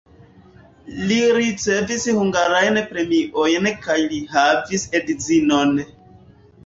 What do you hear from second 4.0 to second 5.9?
li havis edzinon.